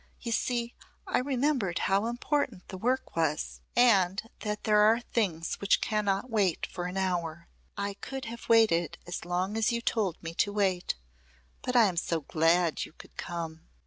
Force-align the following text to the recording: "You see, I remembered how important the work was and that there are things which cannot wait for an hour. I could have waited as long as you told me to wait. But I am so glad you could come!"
"You 0.19 0.31
see, 0.31 0.73
I 1.05 1.19
remembered 1.19 1.77
how 1.85 2.07
important 2.07 2.69
the 2.69 2.77
work 2.79 3.15
was 3.15 3.61
and 3.75 4.19
that 4.39 4.63
there 4.63 4.79
are 4.79 4.99
things 4.99 5.61
which 5.61 5.79
cannot 5.79 6.27
wait 6.31 6.65
for 6.65 6.85
an 6.87 6.97
hour. 6.97 7.47
I 7.77 7.93
could 7.93 8.25
have 8.25 8.49
waited 8.49 8.97
as 9.05 9.25
long 9.25 9.55
as 9.55 9.71
you 9.71 9.79
told 9.79 10.17
me 10.23 10.33
to 10.33 10.51
wait. 10.51 10.95
But 11.61 11.75
I 11.75 11.83
am 11.85 11.97
so 11.97 12.21
glad 12.21 12.83
you 12.83 12.93
could 12.93 13.15
come!" 13.15 13.67